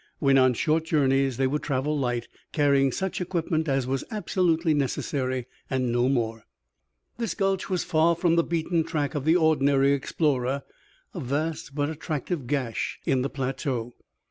When 0.17 0.39
on 0.39 0.55
short 0.55 0.85
journeys 0.85 1.37
they 1.37 1.45
would 1.45 1.61
travel 1.61 1.95
light, 1.95 2.27
carrying 2.53 2.91
such 2.91 3.21
equipment 3.21 3.67
as 3.69 3.85
was 3.85 4.03
absolutely 4.09 4.73
necessary, 4.73 5.45
and 5.69 5.91
no 5.91 6.09
more. 6.09 6.47
This 7.19 7.35
gulch 7.35 7.69
was 7.69 7.83
far 7.83 8.15
from 8.15 8.35
the 8.35 8.43
beaten 8.43 8.83
track 8.83 9.13
of 9.13 9.25
the 9.25 9.35
ordinary 9.35 9.91
explorer, 9.93 10.63
a 11.13 11.19
vast 11.19 11.75
but 11.75 11.87
attractive 11.87 12.47
gash 12.47 12.99
in 13.05 13.21
the 13.21 13.29
plateau. 13.29 13.93